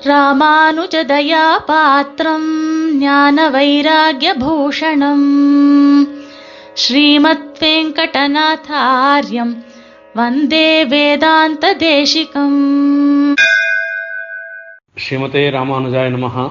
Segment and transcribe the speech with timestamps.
[0.00, 2.46] ராமானுஜதயா பாத்திரம்
[2.98, 5.26] ஞான வைராகிய பூஷணம்
[6.74, 9.52] ஸ்ரீமத் வெங்கடநாதாரியம்
[10.14, 12.58] வந்தே வேதாந்த தேசிகம்
[14.96, 16.46] ஸ்ரீமதே ராமானுஜாய நமஹா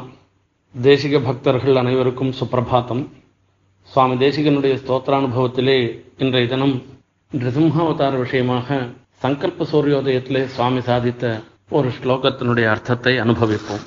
[0.75, 3.03] தேசிக பக்தர்கள் அனைவருக்கும் சுப்பிரபாத்தம்
[3.89, 5.79] சுவாமி தேசிகனுடைய ஸ்தோத்திரானுபவத்திலே
[6.17, 6.75] இன்றைய தினம்
[7.31, 8.67] நிருசிம்ஹாவதார விஷயமாக
[9.23, 11.23] சங்கல்ப சூரியோதயத்திலே சுவாமி சாதித்த
[11.71, 13.83] ஒரு ஸ்லோகத்தினுடைய அர்த்தத்தை அனுபவிப்போம்.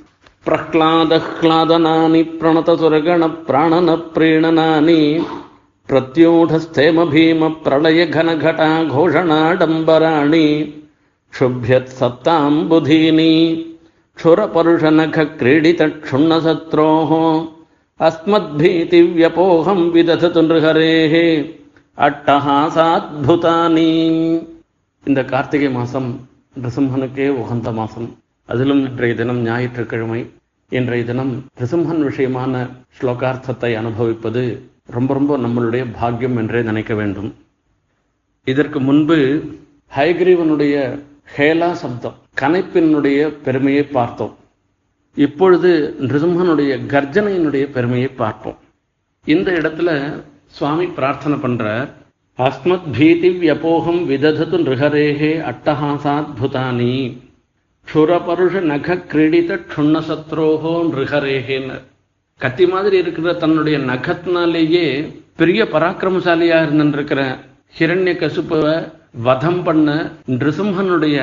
[0.47, 5.01] பிரஹ்லாதஹ்லாதனானி பிரணதசுரகண பிராணன பிரீணனானி
[5.89, 10.47] பிரத்யூடஸ்தேம பீம பிரளய கனகடா கோஷணாடம்பராணி
[11.33, 13.35] ஷுபியத் சத்தாம்புதீனி
[14.19, 16.89] క్షురపరుషనఖ క్రీడితక్షుణ్ణసత్రో
[18.01, 21.15] అస్మద్భీతి వ్యపోహం విదధతు నృహరేహ
[21.99, 23.91] అట్టహాసాద్భుతాని
[25.05, 26.11] இந்த கார்த்திகை மாதம்
[26.61, 28.09] ரிசிம்ஹனுக்கே உகந்த மாசம்.
[28.49, 30.31] அதிலும் இன்றைய தினம் ஞாயிற்றுக்கிழமை.
[30.69, 34.43] இன்றைய தினம் ரிசிம்ஹன் விஷயமான ஸ்லோகார்த்தத்தை அனுபவிப்பது
[34.87, 37.35] ரொம்ப ரொம்ப நம்மளுடைய பாக்கியம் என்றே நினைக்க வேண்டும்.
[38.47, 39.19] இதற்கு முன்பு
[39.97, 40.77] ஹைகிரீவனுடைய
[41.37, 44.35] ஹேலா சப்தம் கனைப்பினுடைய பெருமையை பார்த்தோம்.
[45.15, 48.59] இப்பொழுது நிருசிம்ஹனுடைய கர்ஜனையினுடைய பெருமையை பார்ப்போம்
[49.25, 49.91] இந்த இடத்துல
[50.47, 51.89] சுவாமி பிரார்த்தனை பண்றார்.
[52.39, 56.95] அஸ்மத் பீதி வியபோகம் விததது நிருஹரேகே அட்டஹாசாத்புதானி
[57.89, 61.77] க்ஷுரபருஷ நக கிரீடித க்ஷுண்ணசத்ரோகோ நிருஹரேகேன்னு
[62.41, 64.87] கத்தி மாதிரி இருக்கிற தன்னுடைய நகத்தினாலேயே
[65.37, 67.21] பெரிய பராக்கிரமசாலியா இருந்திருக்கிற
[67.75, 68.75] ஹிரண்ய கசுப்பவை
[69.21, 69.89] வதம் பண்ண
[70.33, 71.17] நிருசிம்ஹனுடைய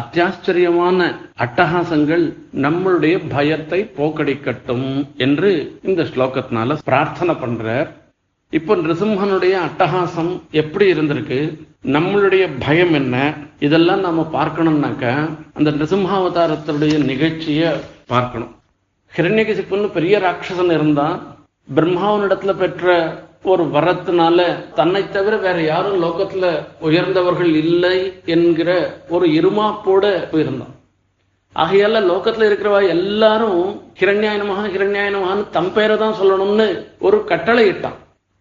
[0.00, 1.00] அத்தியாச்சரியமான
[1.38, 2.24] அட்டகாசங்கள்
[2.60, 7.66] நம்மளுடைய பயத்தை போக்கடிக்கட்டும் என்று இந்த ஸ்லோகத்தினால பிரார்த்தனை பண்ற
[8.56, 11.38] இப்போ நிருசிம்ஹனுடைய அட்டகாசம் எப்படி இருந்திருக்கு?
[11.94, 13.16] நம்மளுடைய பயம் என்ன?
[13.66, 15.04] இதெல்லாம் நாம பார்க்கணும்னாக்க
[15.58, 17.70] அந்த நிருசிம்ஹாவதாரத்தினுடைய நிகழ்ச்சியை
[18.12, 18.52] பார்க்கணும்.
[19.16, 21.16] ஹிரண்யகசிப்புன்னு பெரிய ராட்சசன் இருந்தான்
[21.68, 22.94] பிரம்மாவனிடத்துல பெற்ற
[23.52, 24.38] ஒரு வரத்தினால
[24.78, 26.46] தன்னை தவிர வேற யாரும் லோகத்துல
[26.86, 27.96] உயர்ந்தவர்கள் இல்லை
[28.36, 28.70] என்கிற
[29.14, 30.74] ஒரு இருமாப்போட போயிருந்தான்.
[31.56, 33.62] ஆகையால லோகத்துல இருக்கிறவா எல்லாரும்
[34.00, 36.66] கிரண்யாயனமாக ஹிரண்யாயனமான்னு தம் பெயரை தான் சொல்லணும்னு
[37.06, 38.00] ஒரு கட்டளை இட்டான்.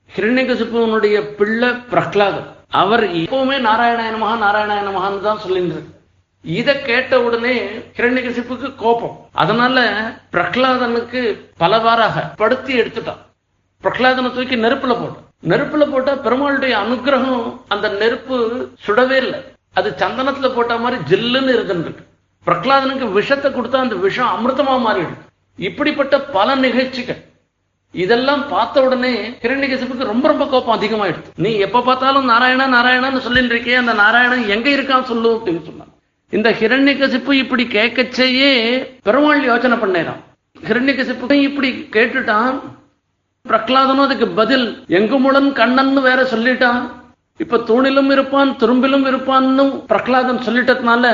[0.09, 2.49] ஹிரண்யகசிப்புவனுடைய பிள்ளை பிரஹ்லாதன்.
[2.81, 5.81] அவர் இப்பவுமே நாராயணாயனமாக நாராயணாயனமான்னு தான் சொல்லிட்டு
[6.45, 7.53] இத கேட்ட உடனே
[7.97, 9.15] ஹிரண்யகசிப்புக்கு கோபம்.
[9.41, 9.77] அதனால
[10.35, 11.21] பிரகலாதனுக்கு
[11.61, 13.21] பலவாறாக படுத்தி எடுத்துட்டான்.
[13.83, 15.27] பிரகலாதனை தூக்கி நெருப்புல போட்டான்.
[15.51, 18.35] நெருப்புல போட்டா பெருமாளுடைய அனுகிரகம் அந்த நெருப்பு
[18.85, 19.39] சுடவே இல்லை.
[19.79, 22.03] அது சந்தனத்துல போட்ட மாதிரி ஜில்லுன்னு இருந்துருக்கு
[22.47, 25.21] பிரகலாதனுக்கு விஷத்தை கொடுத்தா அந்த விஷம் அமிர்தமா மாறிடும்
[25.59, 27.21] இப்படிப்பட்ட பல நிகழ்ச்சிகள்.
[28.03, 29.11] இதெல்லாம் பார்த்த உடனே
[29.43, 31.29] கிரண்யகசிப்புக்கு ரொம்ப ரொம்ப கோபம் அதிகமாயிடுது.
[31.43, 35.91] நீ எப்ப பார்த்தாலும் நாராயணா நாராயணன்னு சொல்லிட்டு இருக்கே அந்த நாராயணன் எங்க இருக்கான்னு சொல்லு அப்படின்னு சொன்னான்.
[36.37, 38.51] இந்த ஹிரண்யகசிப்பு இப்படி கேட்கச்சேயே
[39.07, 40.21] பெருமாள் யோசனை பண்ணேறான்
[40.67, 42.57] ஹிரண்யகசிப்பு இப்படி கேட்டுட்டான்.
[43.45, 44.67] பிரகலாதனும் அதுக்கு பதில்
[44.97, 46.83] எங்குமுடன் கண்ணன்னு வேற சொல்லிட்டான்.
[47.43, 51.05] இப்ப தூணிலும் இருப்பான் துரும்பிலும் இருப்பான்னு பிரகலாதன் சொல்லிட்டதுனால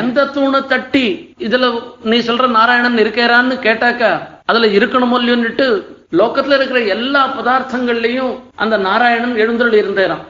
[0.00, 1.06] எந்த தூணை தட்டி
[1.46, 1.68] இதுல
[2.10, 4.10] நீ சொல்ற நாராயணன் இருக்கேரான்னு கேட்டாக்க
[4.50, 5.66] அதுல இருக்கணுமோ இல்லையோன்னுட்டு
[6.12, 10.24] லோகத்துல இருக்கிற எல்லா பதார்த்தங்கள்லயும் அந்த நாராயணன் எழுந்தருள் இருந்தேறான்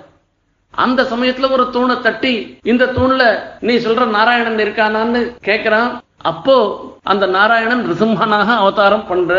[0.74, 3.22] அந்த சமயத்துல ஒரு தூணை தட்டி இந்த தூண்ல
[3.60, 5.90] நீ சொல்ற நாராயணன் இருக்கானான்னு கேக்குறான்.
[6.30, 6.56] அப்போ
[7.02, 9.32] அந்த நாராயணன் ரிசிம்ஹனாக அவதாரம் பண்ற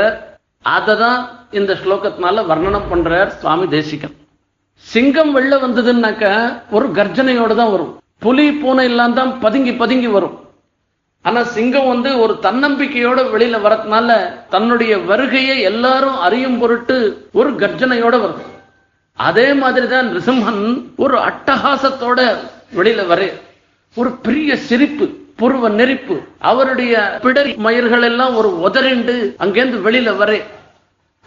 [0.66, 1.20] அததான்
[1.52, 4.16] இந்த ஸ்லோகத்தினால வர்ணனம் பண்றார் சுவாமி தேசிகன்.
[4.86, 6.26] சிங்கம் வெளில வந்ததுன்னாக்க
[6.72, 7.94] ஒரு கர்ஜனையோடு தான் வரும்.
[8.20, 10.36] புலி பூனை எல்லாம் தான் பதுங்கி பதுங்கி வரும்.
[11.26, 14.10] ஆனா சிங்கம் வந்து ஒரு தன்னம்பிக்கையோட வெளியில வரதுனால
[14.50, 18.44] தன்னுடைய வருகையை எல்லாரும் அறியும் பொருட்டு ஒரு கர்ஜனையோட வருது.
[19.18, 20.64] அதே மாதிரிதான் நிருசிம்மன்
[20.98, 22.20] ஒரு அட்டகாசத்தோட
[22.78, 23.22] வெளியில வர
[23.96, 25.06] ஒரு பெரிய சிரிப்பு
[25.42, 26.16] புருவ நெரிப்பு
[26.50, 30.32] அவருடைய பிடரி மயிர்கள் எல்லாம் ஒரு உதறிண்டு அங்கேருந்து வெளியில வர.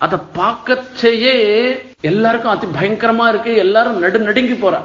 [0.00, 1.34] அதை பார்க்கச்சேயே
[2.10, 4.80] எல்லாருக்கும் அதி பயங்கரமா இருக்கு எல்லாரும் நடு நடுங்கி போறா.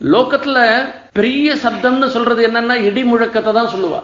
[0.00, 0.58] லோகத்துல
[1.12, 4.00] பெரிய சப்தம்னு சொல்றது என்னன்னா இடி முழக்கத்தை தான் சொல்லுவா.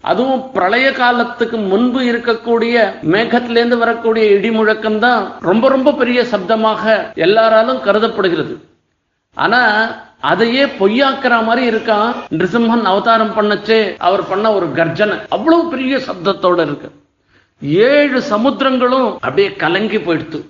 [0.00, 2.74] அதுவும் பிரளய காலத்துக்கு முன்பு இருக்கக்கூடிய
[3.12, 6.84] மேகத்திலேருந்து வரக்கூடிய இடி முழக்கம் தான் ரொம்ப ரொம்ப பெரிய சப்தமாக
[7.14, 8.54] எல்லாராலும் கருதப்படுகிறது.
[9.34, 9.60] ஆனா
[10.20, 15.16] அதையே பொய்யாக்குற மாதிரி இருக்கான் நிருசிம்ஹன் அவதாரம் பண்ணச்சே அவர் பண்ண ஒரு கர்ஜனை.
[15.28, 16.90] அவ்வளவு பெரிய சப்தத்தோட இருக்கு.
[17.60, 20.40] ஏழு சமுத்திரங்களும் அப்படியே கலங்கி போயிடுத்து.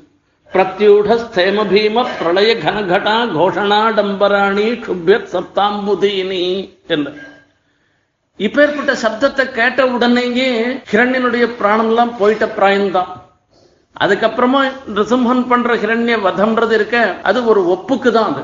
[0.53, 6.45] பிரத்யூட ஸ்தேம பீம பிரளய கனகடா கோஷணாடம்பராணி சுபியத் சப்தாம்புதீனி
[6.87, 7.13] என்று.
[8.39, 10.51] இப்பேற்பட்ட சப்தத்தை கேட்ட உடனேயே
[10.91, 13.11] ஹிரண்யனுடைய பிராணம்லாம் போயிட்ட பிராயம்தான்.
[13.97, 14.61] அதுக்கப்புறமா
[14.95, 18.43] நிருசிம்ஹன் பண்ற ஹிரண்ய வதம்ன்றது இருக்க அது ஒரு ஒப்புக்கு தான் அது.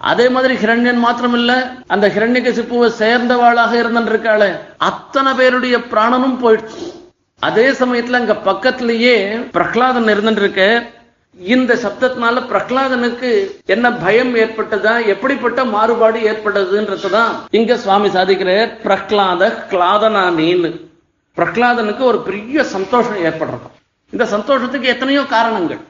[0.00, 1.52] அதே மாதிரி ஹிரண்யன் மாத்திரம் இல்ல
[1.86, 6.84] அந்த ஹிரண்யகசிப்புவை சேர்ந்தவாளாக இருந்திருக்காளே அத்தனை பேருடைய பிராணனும் போயிடுச்சு.
[7.42, 9.16] அதே சமயத்துல அங்க பக்கத்திலேயே
[9.56, 10.62] பிரகலாதன் இருந்துட்டு இருக்க
[11.36, 15.06] இந்த சப்தத்தினால பிரகலாதனுக்கு என்ன பயம் ஏற்பட்டதா?
[15.06, 18.70] எப்படிப்பட்ட மாறுபாடு ஏற்பட்டதுன்றதுதான் இங்க சுவாமி சாதிக்கிறார்.
[18.84, 20.70] பிரகலாத கிளாதனானின்னு
[21.36, 23.68] பிரகலாதனுக்கு ஒரு பெரிய சந்தோஷம் ஏற்படுறது
[24.10, 25.80] இந்த சந்தோஷத்துக்கு எத்தனையோ காரணங்கள்.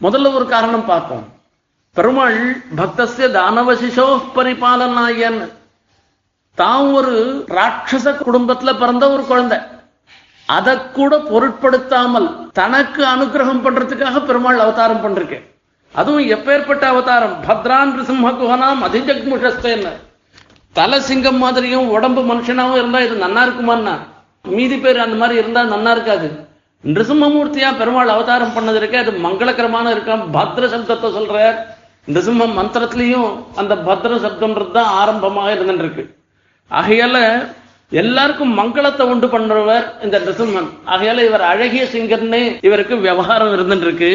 [0.00, 1.24] முதல்ல ஒரு காரணம் பார்ப்போம்.
[1.92, 2.40] பெருமாள்
[2.76, 5.40] பக்தசிய தானவசிஷோ பரிபாலனாயன்.
[6.54, 9.58] தான் ஒரு ராட்சச குடும்பத்துல பிறந்த ஒரு குழந்தை.
[10.48, 15.46] அதை கூட பொருட்படுத்தாமல் தனக்கு அனுகிரகம் பண்றதுக்காக பெருமாள் அவதாரம் பண்றேன்
[15.94, 17.34] அதுவும் எப்பேற்பட்ட அவதாரம்?
[17.46, 19.92] பத்ரான் ரிசிம்ம குஹனாம் அதிஜக்முஷஸ்தேன்னு
[20.76, 23.94] தலை சிங்கம் மாதிரியும் உடம்பு மனுஷனாவும் இருந்தா இது நன்னா இருக்குமான்னா?
[24.44, 26.28] மீதி பேர் அந்த மாதிரி இருந்தா நன்னா இருக்காது.
[26.84, 31.38] நிருசிம்மமூர்த்தியா பெருமாள் அவதாரம் பண்ணது இருக்கு அது மங்களகரமான இருக்காம் பத்ர சப்தத்தை சொல்ற
[32.08, 33.30] நிருசிம்ம மந்திரத்திலையும்
[33.60, 36.04] அந்த பத்ர சப்தம்ன்றது தான் ஆரம்பமாக இருந்துருக்கு
[36.70, 37.16] ஆகையால
[37.92, 44.10] எல்லாருக்கும் மங்களத்தை உண்டு பண்றவர் இந்த நிருசிம்மன் ஆகையால இவர் அழகிய சிங்கர்னு இவருக்கு விவகாரம் இருந்துருக்கு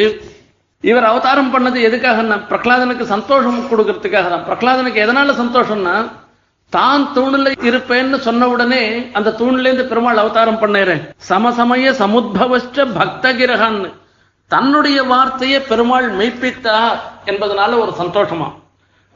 [0.80, 4.44] இவர் அவதாரம் பண்ணது எதுக்காகன்னா பிரகலாதனுக்கு சந்தோஷம் கொடுக்கறதுக்காக தான்.
[4.48, 5.94] பிரகலாதனுக்கு எதனால சந்தோஷம்னா
[6.68, 10.96] தான் தூணில் இருப்பேன்னு சொன்ன உடனே அந்த தூண்ல இருந்து பெருமாள் அவதாரம் பண்ணேரு.
[11.28, 11.92] சமசமய
[12.98, 13.90] பக்த கிரகான்னு
[14.48, 18.48] தன்னுடைய வார்த்தையை பெருமாள் மெய்ப்பித்தார் என்பதனால ஒரு சந்தோஷமா.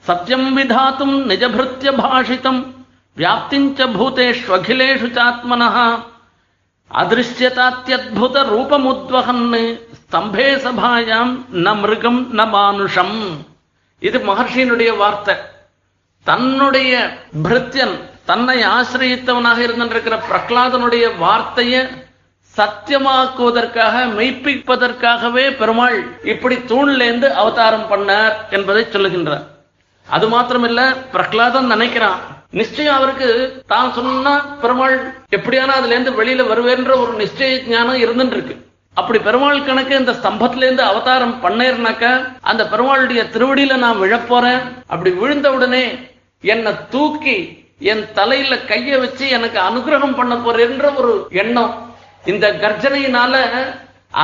[0.04, 2.60] சத்தியம் விதாத்தும் நிஜபிருத்திய பாஷிதம்.
[3.18, 5.76] வியாப்திஞ்ச பூதேஷ்வகிலேஷு சாத்மனः
[6.90, 9.46] அதிருஷ்யதாத்தியத்புத ரூபமுத்வகன்
[9.96, 13.16] ஸ்தம்பே சபாயாம் ந மிருகம் ந மானுஷம்
[14.02, 15.34] இது மகர்ஷியினுடைய வார்த்தை
[16.26, 16.92] தன்னுடைய
[17.44, 21.82] பிருத்தியன் தன்னை ஆசிரியத்தவனாக இருந்திருக்கிற பிரகலாதனுடைய வார்த்தையை
[22.54, 25.98] சத்தியமாக்குவதற்காக மெய்ப்பிப்பதற்காகவே பெருமாள்
[26.32, 29.46] இப்படி தூண்லேந்து அவதாரம் பண்ணார் என்பதை சொல்லுகின்றார்
[30.06, 30.82] அது மாத்திரமில்ல
[31.12, 32.20] பிரகலாதன் நினைக்கிறான்
[32.52, 33.28] நிச்சயம் அவருக்கு
[33.66, 34.94] தான் சொன்னா பெருமாள்
[35.36, 38.56] எப்படியான அதுல இருந்து வெளியில வருவேன்ற ஒரு நிச்சய ஞானம் இருந்துட்டு இருக்கு
[38.96, 42.04] அப்படி பெருமாள் கணக்கு இந்த ஸ்தம்பத்துல இருந்து அவதாரம் பண்ணேர்னாக்க
[42.40, 44.62] அந்த பெருமாளுடைய திருவடியில நான் விழப்போறேன்.
[44.86, 45.84] அப்படி விழுந்த உடனே
[46.44, 47.36] என்னை தூக்கி
[47.90, 51.12] என் தலையில கைய வச்சு எனக்கு அனுகிரகம் பண்ண போறேன்ற ஒரு
[51.42, 51.74] எண்ணம்.
[52.24, 53.34] இந்த கர்ஜனையினால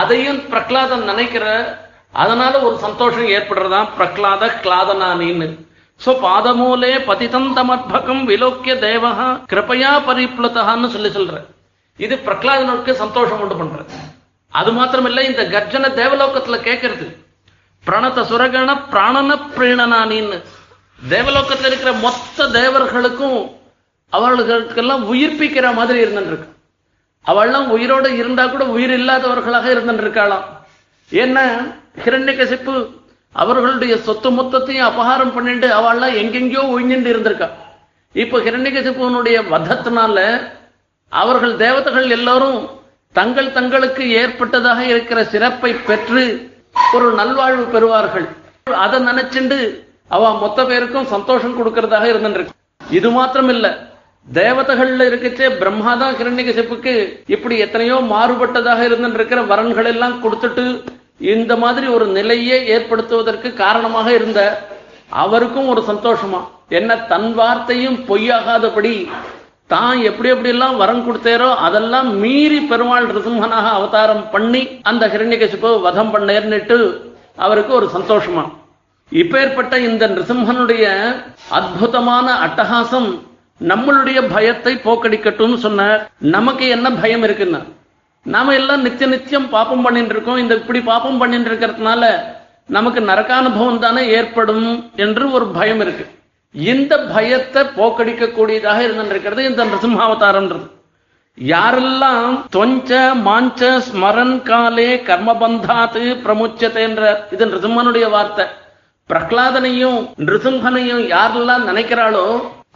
[0.00, 1.46] அதையும் பிரகலாதன் நினைக்கிற
[2.12, 5.48] அதனால ஒரு சந்தோஷம் ஏற்படுறதாம் பிரகலாத கிளாதனானின்னு.
[6.02, 11.44] பாதமூலே பதிதம் தமர்பகம் விலோக்கிய தேவகா கிருபையா பரிப்ளதான்னு சொல்லி சொல்ற.
[11.96, 13.92] இது பிரகலாதனுக்கு சந்தோஷம் உண்டு பண்றது.
[14.48, 17.06] அது மாத்திரமில்ல இந்த கர்ஜன தேவலோகத்துல கேட்கறது
[17.84, 20.42] பிரணத சுரகண பிராணன பிரீணனானின்னு.
[21.08, 23.50] தேவலோகத்துல இருக்கிற மொத்த தேவர்களுக்கும்
[24.08, 26.48] அவர்களுக்கெல்லாம் உயிர்ப்பிக்கிற மாதிரி இருந்துருக்கு
[27.26, 30.44] அவள்லாம் உயிரோடு இருந்தா கூட உயிர் இல்லாதவர்களாக இருந்துருக்காளாம்
[31.10, 31.44] ஏன்னா
[32.04, 32.74] ஹிரண்யகசிப்பு
[33.40, 37.48] அவர்களுடைய சொத்து மொத்தத்தையும் அபகாரம் பண்ணிட்டு அவள்லாம் எங்கெங்கயோ ஒழிஞ்சுட்டு இருந்திருக்கா.
[38.12, 40.18] இப்ப ஹிரண்யகசிப்புவனுடைய வதத்தினால
[41.08, 42.58] அவர்கள் தேவதைகள் எல்லாரும்
[43.18, 46.24] தங்கள் தங்களுக்கு ஏற்பட்டதாக இருக்கிற சிறப்பை பெற்று
[46.94, 48.26] ஒரு நல்வாழ்வு பெறுவார்கள்.
[48.84, 49.58] அதை நினைச்சுண்டு
[50.08, 52.54] அவ மொத்த பேருக்கும் சந்தோஷம் கொடுக்கறதாக இருந்துருக்கு.
[52.98, 53.66] இது மாத்திரம் இல்ல
[54.26, 56.92] தேவதைகள்ல இருக்கச்சே பிரம்மாதான் கிரண்யகசிப்புக்கு
[57.34, 60.64] இப்படி எத்தனையோ மாறுபட்டதாக இருந்திருக்கிற வரன்கள் எல்லாம் கொடுத்துட்டு
[61.20, 64.40] இந்த மாதிரி ஒரு நிலையை ஏற்படுத்துவதற்கு காரணமாக இருந்த
[65.22, 66.40] அவருக்கும் ஒரு சந்தோஷமா?
[66.68, 68.92] என்ன தன் வார்த்தையும் பொய்யாகாதபடி
[69.70, 76.12] தான் எப்படி எப்படி எல்லாம் வரம் கொடுத்தாரோ அதெல்லாம் மீறி பெருமாள் ரிசிம்மனாக அவதாரம் பண்ணி அந்த ஹிரண்யகசிப்பு வதம்
[76.14, 76.78] பண்ணேர்னுட்டு
[77.38, 78.44] அவருக்கு ஒரு சந்தோஷமா?
[79.12, 80.84] இப்பேற்பட்ட இந்த நிருசிம்மனுடைய
[81.50, 83.08] அற்புதமான அட்டகாசம்
[83.60, 85.82] நம்மளுடைய பயத்தை போக்கடிக்கட்டும்னு சொன்ன
[86.36, 87.60] நமக்கு என்ன பயம் இருக்குன்னா
[88.32, 92.04] நாம எல்லாம் நித்திய நித்தியம் பாப்பம் பண்ணிட்டு இருக்கோம் இந்த இப்படி பாப்பம் பண்ணிட்டு இருக்கிறதுனால
[92.76, 94.68] நமக்கு நரகானுபவம் தானே ஏற்படும்
[95.04, 96.04] என்று ஒரு பயம் இருக்கு.
[96.54, 100.66] இந்த பயத்தை போக்கடிக்க கூடியதாக இருந்திருக்கிறது இந்த நிருசிம்மாவதாரம்ன்றது.
[101.38, 102.90] யாரெல்லாம் தொஞ்ச
[103.28, 108.46] மாஞ்ச ஸ்மரன் காலே கர்மபந்தாத்து பிரமுச்சத்தைன்ற இது நிருசிம்மனுடைய வார்த்தை.
[109.10, 112.26] பிரகலாதனையும் நிருசிம்ஹனையும் யாரெல்லாம் நினைக்கிறாளோ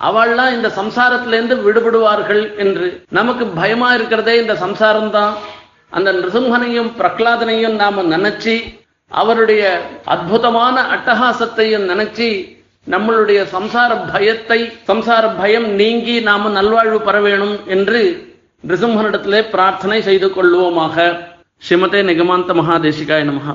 [0.00, 3.04] அவள்லாம் இந்த சம்சாரத்திலேருந்து விடுபடுவார்கள் என்று.
[3.08, 5.32] நமக்கு பயமா இருக்கிறதே இந்த சம்சாரம் தான்
[5.90, 8.54] அந்த நிருசிம்ஹனையும் பிரகலாதனையும் நாம நினைச்சு
[9.10, 9.62] அவருடைய
[10.04, 12.28] அற்புதமான அட்டகாசத்தையும் நினைச்சு
[12.86, 18.00] நம்மளுடைய சம்சார பயத்தை சம்சார பயம் நீங்கி நாம நல்வாழ்வு பெற வேணும் என்று
[18.68, 20.96] நிருசிம்ஹனிடத்திலே பிரார்த்தனை செய்து கொள்வோமாக.
[21.66, 23.54] ஸ்ரீமதே நிகமாந்த மகாதேசிகாய நமகா